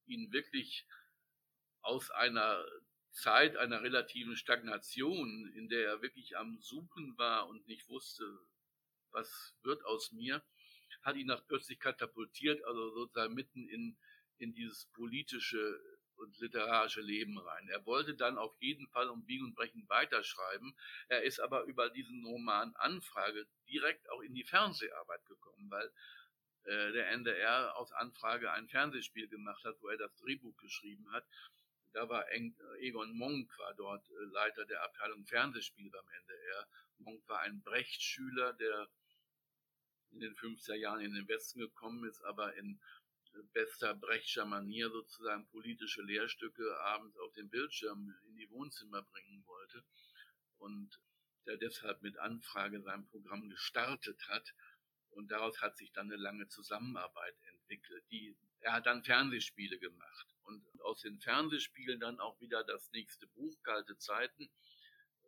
[0.06, 0.86] ihn wirklich
[1.82, 2.64] aus einer
[3.12, 8.24] Zeit einer relativen Stagnation, in der er wirklich am Suchen war und nicht wusste,
[9.12, 10.44] was wird aus mir,
[11.02, 13.98] hat ihn nach plötzlich katapultiert, also sozusagen mitten in,
[14.38, 15.80] in dieses politische
[16.22, 17.68] und literarische Leben rein.
[17.70, 20.76] Er wollte dann auf jeden Fall um Biegen und Brechen weiterschreiben.
[21.08, 25.92] Er ist aber über diesen Roman Anfrage direkt auch in die Fernseharbeit gekommen, weil
[26.66, 31.26] äh, der NDR aus Anfrage ein Fernsehspiel gemacht hat, wo er das Drehbuch geschrieben hat.
[31.94, 32.26] Da war
[32.80, 36.68] Egon Monk war dort äh, Leiter der Abteilung Fernsehspiel beim NDR.
[37.00, 38.88] Monk war ein Brecht-Schüler, der
[40.12, 42.80] in den 50er Jahren in den Westen gekommen ist, aber in
[43.54, 49.84] bester Brechtscher Manier sozusagen politische Lehrstücke abends auf dem Bildschirm in die Wohnzimmer bringen wollte
[50.58, 51.00] und
[51.46, 54.54] der deshalb mit Anfrage sein Programm gestartet hat.
[55.10, 58.04] Und daraus hat sich dann eine lange Zusammenarbeit entwickelt.
[58.12, 63.28] Die, er hat dann Fernsehspiele gemacht und aus den Fernsehspielen dann auch wieder das nächste
[63.28, 64.50] Buch, Kalte Zeiten,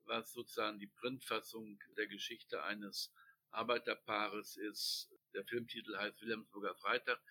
[0.05, 3.13] was sozusagen die Printfassung der Geschichte eines
[3.51, 5.09] Arbeiterpaares ist.
[5.33, 7.21] Der Filmtitel heißt Wilhelmsburger Freitag.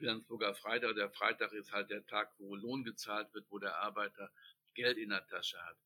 [0.00, 4.30] Wilhelmsburger Freitag, der Freitag ist halt der Tag, wo Lohn gezahlt wird, wo der Arbeiter
[4.74, 5.76] Geld in der Tasche hat.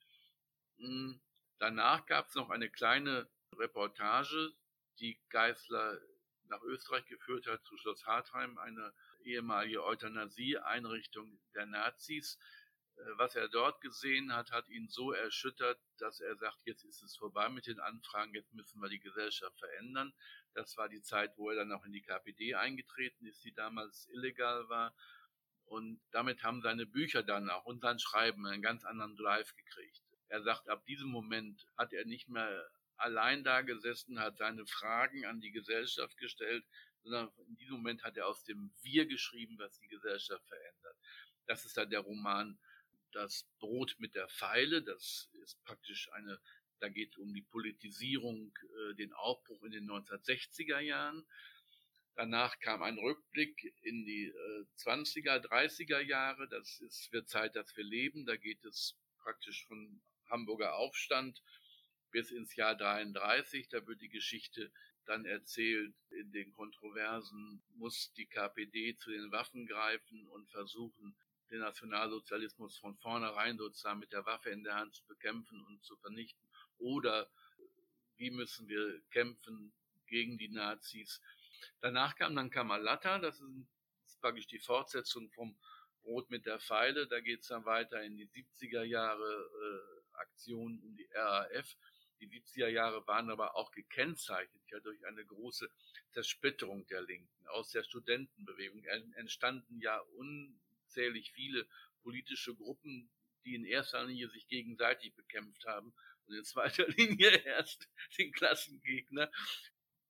[0.78, 1.20] Hm,
[1.58, 4.52] danach gab es noch eine kleine Reportage,
[4.98, 6.00] die Geißler
[6.48, 12.38] nach Österreich geführt hat, zu Schloss Hartheim, eine ehemalige Euthanasie-Einrichtung der Nazis.
[12.96, 17.02] Äh, was er dort gesehen hat, hat ihn so erschüttert, dass er sagt, jetzt ist
[17.02, 20.12] es vorbei mit den Anfragen, jetzt müssen wir die Gesellschaft verändern.
[20.54, 24.08] Das war die Zeit, wo er dann auch in die KPD eingetreten ist, die damals
[24.12, 24.94] illegal war.
[25.66, 30.02] Und damit haben seine Bücher dann auch und sein Schreiben einen ganz anderen Drive gekriegt.
[30.28, 35.24] Er sagt, ab diesem Moment hat er nicht mehr allein da gesessen, hat seine Fragen
[35.24, 36.64] an die Gesellschaft gestellt,
[37.02, 40.96] sondern in diesem Moment hat er aus dem Wir geschrieben, was die Gesellschaft verändert.
[41.46, 42.58] Das ist dann der Roman
[43.14, 44.82] Das Brot mit der Pfeile.
[44.82, 46.40] Das ist praktisch eine
[46.84, 51.24] da geht es um die Politisierung, äh, den Aufbruch in den 1960er Jahren.
[52.14, 56.46] Danach kam ein Rückblick in die äh, 20er, 30er Jahre.
[56.48, 58.26] Das ist, wird Zeit, dass wir leben.
[58.26, 61.42] Da geht es praktisch von Hamburger Aufstand
[62.10, 63.68] bis ins Jahr 33.
[63.68, 64.70] Da wird die Geschichte
[65.06, 65.94] dann erzählt.
[66.10, 71.16] In den Kontroversen muss die KPD zu den Waffen greifen und versuchen,
[71.50, 75.96] den Nationalsozialismus von vornherein sozusagen mit der Waffe in der Hand zu bekämpfen und zu
[75.96, 77.28] vernichten oder
[78.16, 79.72] wie müssen wir kämpfen
[80.06, 81.20] gegen die Nazis.
[81.80, 83.40] Danach kam dann Kamalatta, das
[84.06, 85.56] ist praktisch die Fortsetzung vom
[86.02, 87.06] Brot mit der Pfeile.
[87.06, 91.76] Da geht es dann weiter in die 70er Jahre äh, Aktionen um die RAF.
[92.20, 95.68] Die 70er Jahre waren aber auch gekennzeichnet ja durch eine große
[96.12, 97.48] Zersplitterung der Linken.
[97.48, 98.84] Aus der Studentenbewegung
[99.16, 99.98] entstanden ja
[100.94, 101.66] unzählig viele
[102.02, 103.10] politische Gruppen,
[103.44, 105.92] die in erster Linie sich gegenseitig bekämpft haben
[106.26, 109.30] und in zweiter Linie erst den Klassengegner.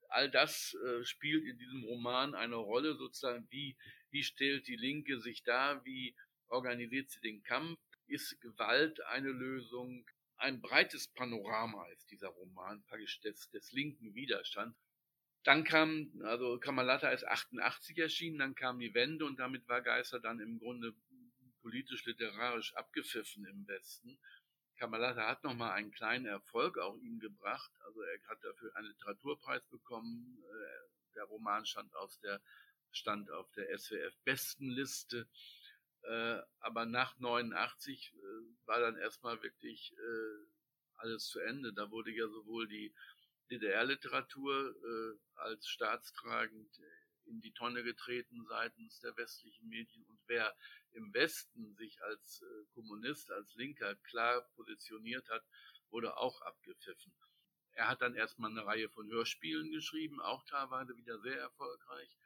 [0.09, 3.77] All das äh, spielt in diesem Roman eine Rolle, sozusagen, wie,
[4.11, 6.15] wie stellt die Linke sich da, wie
[6.49, 12.85] organisiert sie den Kampf, ist Gewalt eine Lösung, ein breites Panorama ist dieser Roman
[13.25, 14.79] des, des linken Widerstands.
[15.45, 20.19] Dann kam, also Kamalata ist 88 erschienen, dann kam die Wende und damit war Geister
[20.19, 20.95] dann im Grunde
[21.61, 24.19] politisch-literarisch abgepfiffen im Westen.
[24.77, 27.71] Kamalata hat nochmal einen kleinen Erfolg auch ihm gebracht.
[27.85, 30.43] Also er hat dafür einen Literaturpreis bekommen.
[30.43, 32.41] Äh, der Roman stand auf der,
[32.91, 35.29] stand auf der SWF Bestenliste.
[36.03, 39.95] Äh, aber nach 89 äh, war dann erstmal wirklich
[40.97, 41.73] alles zu Ende.
[41.73, 42.95] Da wurde ja sowohl die
[43.51, 44.75] DDR-Literatur
[45.37, 46.81] als staatstragend
[47.27, 50.55] in die Tonne getreten seitens der westlichen Medien und wer
[50.93, 55.45] im Westen sich als äh, Kommunist, als Linker klar positioniert hat,
[55.91, 57.13] wurde auch abgepfiffen.
[57.73, 62.17] Er hat dann erstmal eine Reihe von Hörspielen geschrieben, auch teilweise wieder sehr erfolgreich.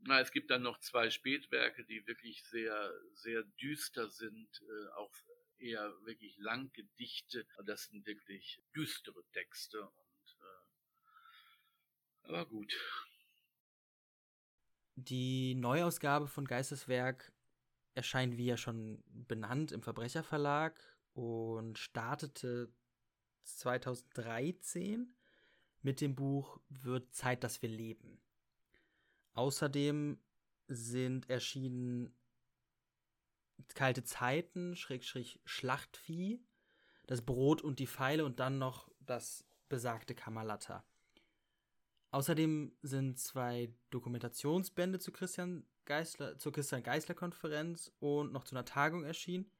[0.00, 5.12] Na, es gibt dann noch zwei Spätwerke, die wirklich sehr, sehr düster sind, äh, auch
[5.60, 7.46] eher wirklich lang Gedichte.
[7.64, 12.74] Das sind wirklich düstere Texte und äh, aber gut.
[14.96, 17.32] Die Neuausgabe von Geisteswerk
[17.94, 20.80] erscheint, wie ja schon benannt, im Verbrecherverlag
[21.12, 22.72] und startete
[23.44, 25.14] 2013
[25.82, 28.20] mit dem Buch Wird Zeit, dass wir leben.
[29.32, 30.18] Außerdem
[30.66, 32.14] sind erschienen
[33.74, 36.40] Kalte Zeiten, Schrägstrich Schlachtvieh,
[37.06, 40.84] das Brot und die Pfeile und dann noch das besagte Kamalatta.
[42.10, 48.64] Außerdem sind zwei Dokumentationsbände zu Christian Geisler, zur Christian Geisler Konferenz und noch zu einer
[48.64, 49.50] Tagung erschienen.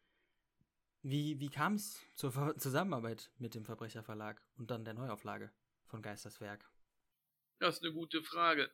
[1.02, 5.52] Wie, wie kam es zur Ver Zusammenarbeit mit dem Verbrecherverlag und dann der Neuauflage
[5.86, 6.70] von Geisters Werk?
[7.60, 8.70] Das ist eine gute Frage.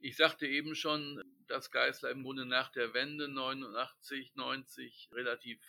[0.00, 5.60] Ich sagte eben schon, dass Geisler im Grunde nach der Wende 89, 90 relativ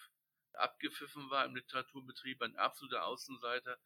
[0.54, 3.80] abgepfiffen war im Literaturbetrieb, ein absoluter Außenseiter.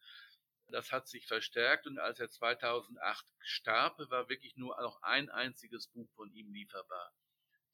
[0.68, 5.88] Das hat sich verstärkt und als er 2008 starb, war wirklich nur noch ein einziges
[5.88, 7.14] Buch von ihm lieferbar.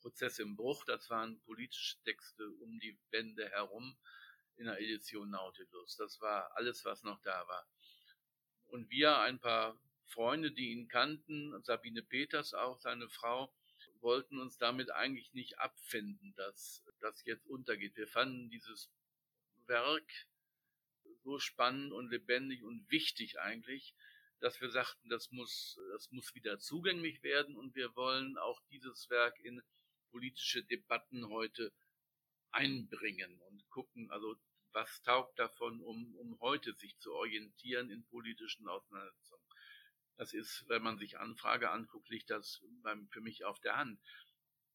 [0.01, 3.97] Prozess im Bruch, das waren politische Texte um die Wände herum
[4.57, 5.97] in der Edition Nautilus.
[5.97, 7.67] Das war alles, was noch da war.
[8.67, 9.79] Und wir, ein paar
[10.11, 13.53] Freunde, die ihn kannten, Sabine Peters auch, seine Frau,
[14.01, 17.97] wollten uns damit eigentlich nicht abfinden, dass das jetzt untergeht.
[17.97, 18.91] Wir fanden dieses
[19.67, 20.11] Werk
[21.23, 23.95] so spannend und lebendig und wichtig eigentlich,
[24.41, 29.11] dass wir sagten, das muss, das muss wieder zugänglich werden und wir wollen auch dieses
[29.11, 29.63] Werk in
[30.11, 31.73] politische Debatten heute
[32.51, 34.37] einbringen und gucken, also
[34.73, 39.50] was taugt davon, um, um heute sich zu orientieren in politischen Auseinandersetzungen.
[40.17, 44.01] Das ist, wenn man sich Anfrage anguckt, liegt das beim, für mich auf der Hand.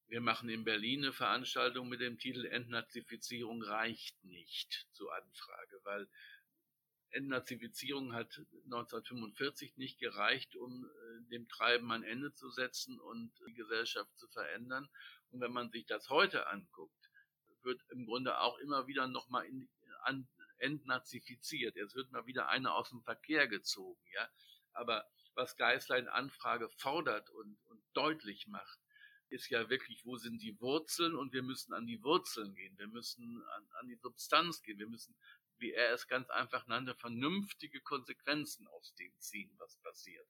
[0.07, 6.07] Wir machen in Berlin eine Veranstaltung mit dem Titel Entnazifizierung reicht nicht zur Anfrage, weil
[7.09, 13.53] Entnazifizierung hat 1945 nicht gereicht, um äh, dem Treiben ein Ende zu setzen und die
[13.53, 14.89] Gesellschaft zu verändern.
[15.31, 17.09] Und wenn man sich das heute anguckt,
[17.63, 19.49] wird im Grunde auch immer wieder nochmal
[20.59, 21.75] entnazifiziert.
[21.77, 24.29] Es wird mal wieder einer aus dem Verkehr gezogen, ja.
[24.73, 28.79] Aber was Geisler in Anfrage fordert und, und deutlich macht,
[29.29, 32.87] ist ja wirklich, wo sind die Wurzeln und wir müssen an die Wurzeln gehen, wir
[32.87, 35.15] müssen an, an die Substanz gehen, wir müssen,
[35.57, 40.27] wie er es ganz einfach nannte, vernünftige Konsequenzen aus dem ziehen, was passiert.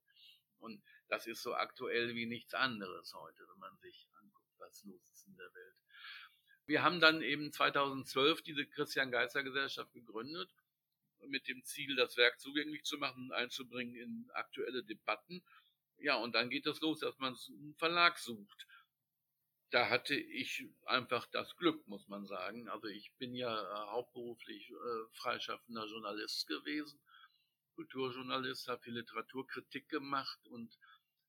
[0.60, 5.10] Und das ist so aktuell wie nichts anderes heute, wenn man sich anguckt, was los
[5.12, 5.76] ist in der Welt.
[6.66, 10.50] Wir haben dann eben 2012 diese Christian Geißler Gesellschaft gegründet
[11.28, 15.44] mit dem Ziel, das Werk zugänglich zu machen und einzubringen in aktuelle Debatten.
[15.98, 18.68] Ja, und dann geht es los, dass man einen Verlag sucht.
[19.72, 22.70] Da hatte ich einfach das Glück, muss man sagen.
[22.70, 27.00] Also ich bin ja hauptberuflich äh, freischaffender Journalist gewesen,
[27.76, 30.78] Kulturjournalist, habe viel Literaturkritik gemacht und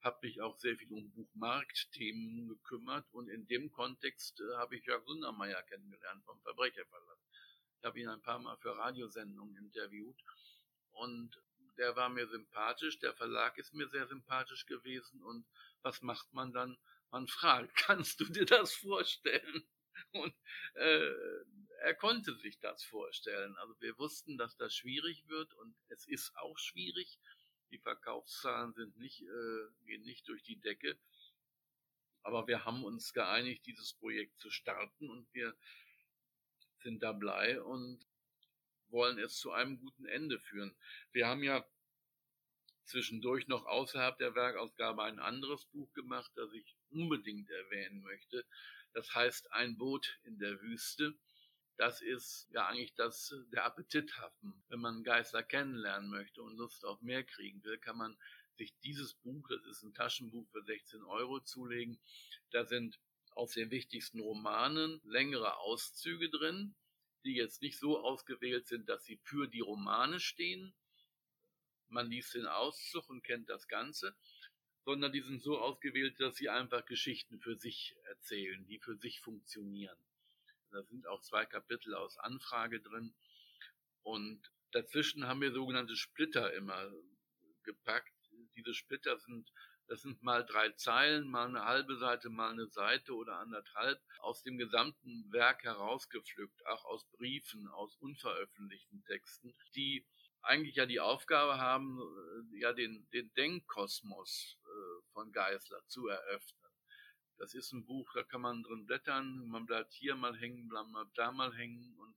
[0.01, 4.85] habe mich auch sehr viel um Buchmarktthemen gekümmert und in dem Kontext äh, habe ich
[4.85, 7.19] Jörg Sundermeier kennengelernt vom Verbrecherverlag.
[7.79, 10.23] Ich habe ihn ein paar Mal für Radiosendungen interviewt
[10.93, 11.41] und
[11.77, 15.47] der war mir sympathisch, der Verlag ist mir sehr sympathisch gewesen und
[15.83, 16.79] was macht man dann?
[17.11, 19.69] Man fragt, kannst du dir das vorstellen?
[20.13, 20.35] Und
[20.75, 21.15] äh,
[21.81, 23.57] er konnte sich das vorstellen.
[23.57, 27.19] Also wir wussten, dass das schwierig wird und es ist auch schwierig.
[27.71, 30.99] Die Verkaufszahlen sind nicht, äh, gehen nicht durch die Decke.
[32.23, 35.57] Aber wir haben uns geeinigt, dieses Projekt zu starten und wir
[36.87, 37.99] sind dabei und
[38.91, 40.77] wollen es zu einem guten Ende führen.
[41.11, 41.67] Wir haben ja
[42.85, 48.47] zwischendurch noch außerhalb der Werkausgabe ein anderes Buch gemacht, das ich unbedingt erwähnen möchte.
[48.93, 51.19] Das heißt Ein Boot in der Wüste.
[51.77, 54.63] Das ist ja eigentlich das, der Appetithafen.
[54.69, 58.17] Wenn man Geister kennenlernen möchte und Lust auf mehr kriegen will, kann man
[58.57, 61.99] sich dieses Buch, das ist ein Taschenbuch für 16 Euro zulegen.
[62.53, 63.01] Da sind
[63.37, 66.75] aus den wichtigsten Romanen längere Auszüge drin,
[67.25, 70.75] die jetzt nicht so ausgewählt sind, dass sie für die Romane stehen.
[71.89, 74.17] Man liest den Auszug und kennt das Ganze,
[74.87, 79.21] sondern die sind so ausgewählt, dass sie einfach Geschichten für sich erzählen, die für sich
[79.21, 79.99] funktionieren.
[80.71, 83.15] Da sind auch zwei Kapitel aus Anfrage drin.
[84.03, 84.41] Und
[84.73, 86.91] dazwischen haben wir sogenannte Splitter immer
[87.65, 88.15] gepackt.
[88.57, 89.53] Diese Splitter sind
[89.89, 94.43] das sind mal drei Zeilen, mal eine halbe Seite, mal eine Seite oder anderthalb aus
[94.43, 100.07] dem gesamten Werk herausgepflückt, auch aus Briefen, aus unveröffentlichten Texten, die
[100.43, 106.71] eigentlich ja die Aufgabe haben, äh, ja den, den Denkkosmos äh, von Geisler zu eröffnen.
[107.39, 110.89] Das ist ein Buch, da kann man drin blättern, man bleibt hier mal hängen, bleibt
[111.17, 112.17] da mal hängen und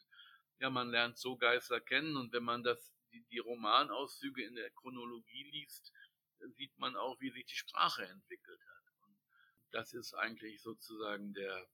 [0.60, 4.69] ja, man lernt so Geisler kennen und wenn man das, die, die Romanauszüge in der
[4.71, 5.91] Chronologie liest,
[6.56, 8.93] sieht man auch, wie sich die Sprache entwickelt hat.
[9.04, 9.17] Und
[9.71, 11.67] das ist eigentlich sozusagen der,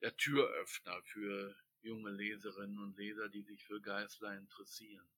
[0.00, 5.08] der Türöffner für junge Leserinnen und Leser, die sich für Geißler interessieren.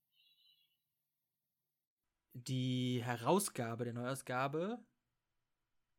[2.32, 4.78] Die Herausgabe der Neuausgabe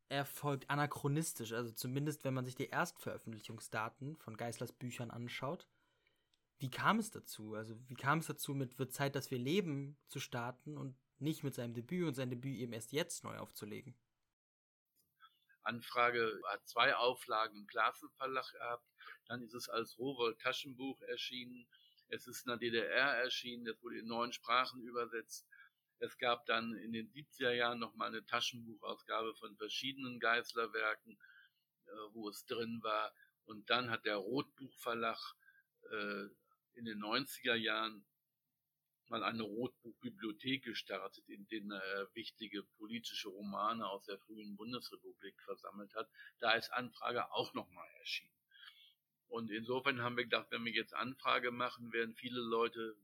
[0.08, 5.66] erfolgt anachronistisch, also zumindest wenn man sich die Erstveröffentlichungsdaten von Geißlers Büchern anschaut.
[6.58, 7.54] Wie kam es dazu?
[7.54, 11.42] Also wie kam es dazu, mit Wird Zeit, dass wir leben zu starten und nicht
[11.42, 13.94] mit seinem Debüt und sein Debüt eben erst jetzt neu aufzulegen.
[15.62, 18.84] Anfrage hat zwei Auflagen im Klassenverlag gehabt,
[19.26, 21.68] dann ist es als Rowold Taschenbuch erschienen,
[22.08, 25.46] es ist in der DDR erschienen, das wurde in neun Sprachen übersetzt.
[25.98, 31.16] Es gab dann in den 70er Jahren nochmal eine Taschenbuchausgabe von verschiedenen Geißlerwerken,
[31.86, 33.14] äh, wo es drin war.
[33.44, 35.18] Und dann hat der Rotbuchverlag
[35.90, 36.26] äh,
[36.74, 38.04] in den 90er Jahren
[39.08, 45.94] mal eine Rotbuchbibliothek gestartet, in denen er wichtige politische Romane aus der frühen Bundesrepublik versammelt
[45.94, 46.08] hat.
[46.40, 48.34] Da ist Anfrage auch nochmal erschienen.
[49.28, 52.96] Und insofern haben wir gedacht, wenn wir jetzt Anfrage machen, werden viele Leute,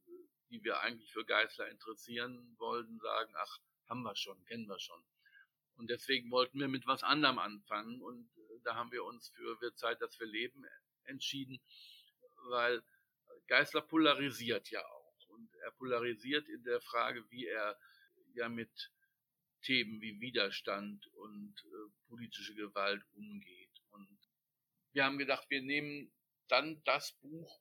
[0.50, 5.02] die wir eigentlich für Geißler interessieren wollten, sagen, ach, haben wir schon, kennen wir schon.
[5.76, 9.60] Und deswegen wollten wir mit was anderem anfangen und äh, da haben wir uns für
[9.60, 10.66] Wird Zeit, dass wir leben
[11.04, 11.60] entschieden,
[12.50, 12.82] weil
[13.46, 14.97] Geißler polarisiert ja auch
[15.38, 17.78] und er polarisiert in der Frage, wie er
[18.34, 18.92] ja mit
[19.62, 23.82] Themen wie Widerstand und äh, politische Gewalt umgeht.
[23.90, 24.18] Und
[24.92, 26.12] wir haben gedacht, wir nehmen
[26.48, 27.60] dann das Buch,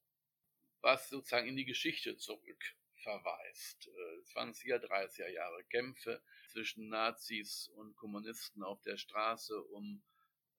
[0.82, 3.90] was sozusagen in die Geschichte zurück verweist.
[4.34, 6.22] 20er, äh, 30er Jahre Kämpfe
[6.52, 10.04] zwischen Nazis und Kommunisten auf der Straße um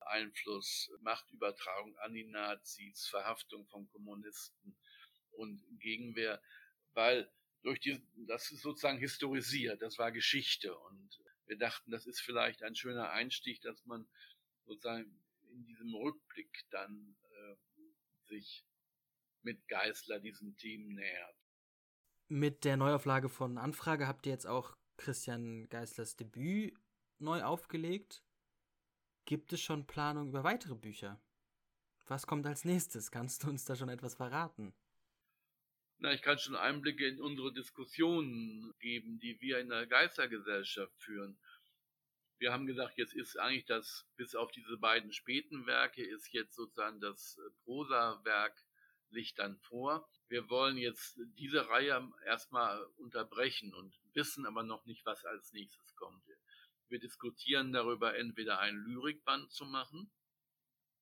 [0.00, 4.76] Einfluss, Machtübertragung an die Nazis, Verhaftung von Kommunisten
[5.32, 6.42] und Gegenwehr,
[6.98, 7.30] weil
[7.62, 12.64] durch die, das ist sozusagen historisiert, das war Geschichte und wir dachten, das ist vielleicht
[12.64, 14.08] ein schöner Einstieg, dass man
[14.66, 15.22] sozusagen
[15.52, 17.54] in diesem Rückblick dann äh,
[18.28, 18.66] sich
[19.42, 21.36] mit Geißler diesem Team nähert.
[22.26, 26.76] Mit der Neuauflage von Anfrage habt ihr jetzt auch Christian Geißlers Debüt
[27.18, 28.24] neu aufgelegt.
[29.24, 31.22] Gibt es schon Planung über weitere Bücher?
[32.08, 33.12] Was kommt als nächstes?
[33.12, 34.74] Kannst du uns da schon etwas verraten?
[36.00, 41.36] Na, ich kann schon Einblicke in unsere Diskussionen geben, die wir in der Geistergesellschaft führen.
[42.38, 46.54] Wir haben gesagt, jetzt ist eigentlich das, bis auf diese beiden späten Werke, ist jetzt
[46.54, 48.54] sozusagen das äh, Prosa-Werk
[49.10, 50.08] Licht dann vor.
[50.28, 55.96] Wir wollen jetzt diese Reihe erstmal unterbrechen und wissen aber noch nicht, was als nächstes
[55.96, 56.22] kommt.
[56.88, 60.10] Wir diskutieren darüber, entweder ein Lyrikband zu machen,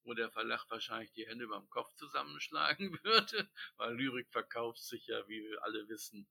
[0.07, 5.27] wo der Verlag wahrscheinlich die Hände beim Kopf zusammenschlagen würde, weil Lyrik verkauft sich ja,
[5.29, 6.29] wie wir alle wissen,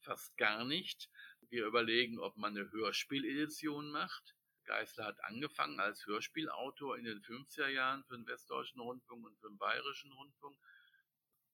[0.00, 1.10] fast gar nicht.
[1.50, 4.34] Wir überlegen, ob man eine Hörspieledition macht.
[4.64, 9.48] Geißler hat angefangen als Hörspielautor in den 50er Jahren für den Westdeutschen Rundfunk und für
[9.48, 10.58] den Bayerischen Rundfunk.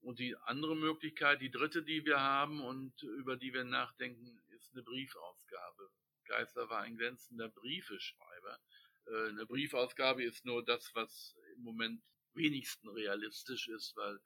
[0.00, 4.72] Und die andere Möglichkeit, die dritte, die wir haben und über die wir nachdenken, ist
[4.72, 5.90] eine Briefausgabe.
[6.26, 8.58] Geißler war ein glänzender Briefeschreiber.
[9.06, 12.02] Äh, eine Briefausgabe ist nur das, was im Moment
[12.34, 14.20] wenigsten realistisch ist, weil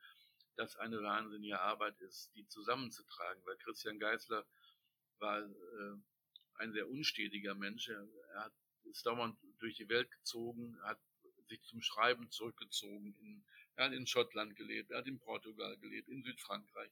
[0.57, 3.45] das eine wahnsinnige Arbeit ist, die zusammenzutragen.
[3.45, 4.47] Weil Christian Geißler
[5.19, 5.97] war äh,
[6.55, 7.89] ein sehr unstetiger Mensch.
[7.89, 8.55] Er, er hat
[8.91, 11.01] ist dauernd durch die Welt gezogen, hat
[11.49, 13.15] sich zum Schreiben zurückgezogen.
[13.21, 13.45] In,
[13.77, 16.91] er hat in Schottland gelebt, er hat in Portugal gelebt, in Südfrankreich.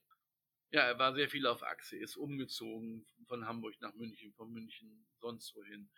[0.71, 5.07] Ja, er war sehr viel auf Achse, ist umgezogen von Hamburg nach München, von München
[5.19, 5.89] sonst wohin.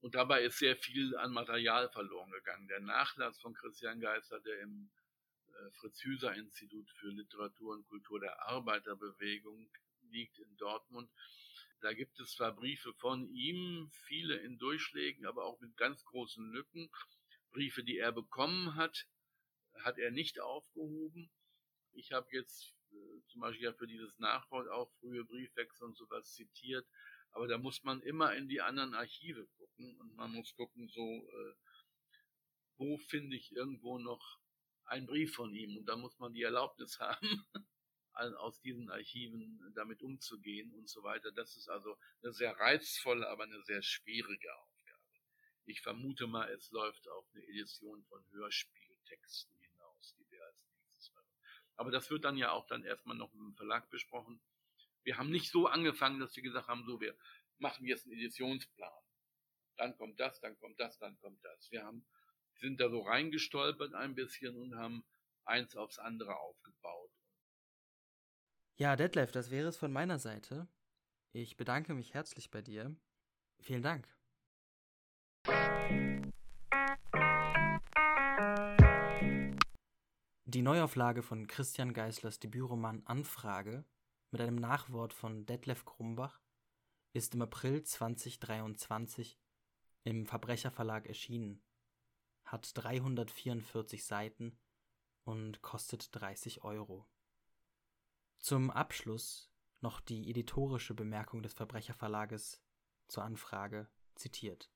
[0.00, 2.68] Und dabei ist sehr viel an Material verloren gegangen.
[2.68, 4.90] Der Nachlass von Christian Geister, der im
[5.48, 9.70] äh, Fritz-Hüser-Institut für Literatur und Kultur der Arbeiterbewegung
[10.10, 11.10] liegt in Dortmund,
[11.80, 16.50] da gibt es zwar Briefe von ihm, viele in Durchschlägen, aber auch mit ganz großen
[16.50, 16.90] Lücken.
[17.52, 19.06] Briefe, die er bekommen hat,
[19.74, 21.30] hat er nicht aufgehoben.
[21.92, 26.32] Ich habe jetzt äh, zum Beispiel ja für dieses Nachwort auch frühe Briefwechsel und sowas
[26.34, 26.86] zitiert,
[27.32, 31.02] aber da muss man immer in die anderen Archive gucken und man muss gucken, so,
[31.02, 31.54] äh,
[32.76, 34.40] wo finde ich irgendwo noch
[34.84, 37.46] einen Brief von ihm und da muss man die Erlaubnis haben,
[38.12, 41.30] aus diesen Archiven damit umzugehen und so weiter.
[41.32, 45.04] Das ist also eine sehr reizvolle, aber eine sehr schwierige Aufgabe.
[45.64, 51.12] Ich vermute mal, es läuft auf eine Edition von Hörspieltexten hinaus, die wir als nächstes
[51.14, 51.32] machen.
[51.76, 54.40] Aber das wird dann ja auch dann erstmal noch mit dem Verlag besprochen.
[55.04, 57.16] Wir haben nicht so angefangen, dass wir gesagt haben, so, wir
[57.58, 59.02] machen jetzt einen Editionsplan.
[59.76, 61.70] Dann kommt das, dann kommt das, dann kommt das.
[61.70, 62.06] Wir haben,
[62.56, 65.04] sind da so reingestolpert ein bisschen und haben
[65.44, 67.10] eins aufs andere aufgebaut.
[68.76, 70.68] Ja, Detlef, das wäre es von meiner Seite.
[71.32, 72.94] Ich bedanke mich herzlich bei dir.
[73.60, 74.08] Vielen Dank.
[80.44, 83.84] Die Neuauflage von Christian Geislers Debütroman Anfrage
[84.30, 86.40] mit einem Nachwort von Detlef Krumbach
[87.12, 89.38] ist im April 2023
[90.04, 91.62] im Verbrecherverlag erschienen,
[92.44, 94.58] hat 344 Seiten
[95.24, 97.06] und kostet 30 Euro.
[98.38, 99.50] Zum Abschluss
[99.80, 102.62] noch die editorische Bemerkung des Verbrecherverlages
[103.08, 104.70] zur Anfrage zitiert.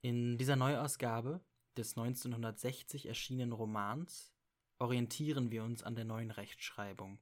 [0.00, 1.44] In dieser Neuausgabe
[1.76, 4.32] des 1960 erschienenen Romans
[4.78, 7.20] orientieren wir uns an der neuen Rechtschreibung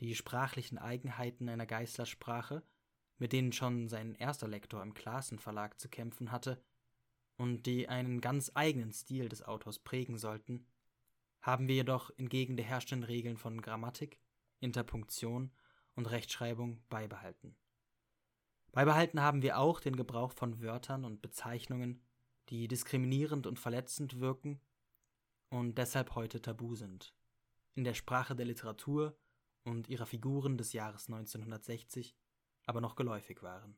[0.00, 2.62] die sprachlichen Eigenheiten einer Geißlersprache,
[3.18, 6.62] mit denen schon sein erster Lektor im Classen Verlag zu kämpfen hatte
[7.36, 10.66] und die einen ganz eigenen Stil des Autors prägen sollten,
[11.42, 14.18] haben wir jedoch entgegen der herrschenden Regeln von Grammatik,
[14.60, 15.52] Interpunktion
[15.94, 17.56] und Rechtschreibung beibehalten.
[18.72, 22.02] Beibehalten haben wir auch den Gebrauch von Wörtern und Bezeichnungen,
[22.48, 24.60] die diskriminierend und verletzend wirken
[25.48, 27.14] und deshalb heute tabu sind.
[27.74, 29.16] In der Sprache der Literatur
[29.64, 32.14] und ihrer Figuren des Jahres 1960
[32.66, 33.76] aber noch geläufig waren.